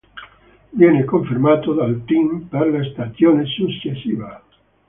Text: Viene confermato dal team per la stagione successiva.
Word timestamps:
Viene 0.71 1.05
confermato 1.05 1.73
dal 1.75 2.01
team 2.07 2.47
per 2.49 2.71
la 2.71 2.83
stagione 2.91 3.45
successiva. 3.45 4.41